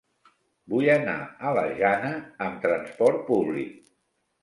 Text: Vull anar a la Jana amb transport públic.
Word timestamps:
Vull 0.73 0.87
anar 0.93 1.15
a 1.19 1.53
la 1.59 1.67
Jana 1.83 2.17
amb 2.49 2.61
transport 2.67 3.25
públic. 3.33 3.81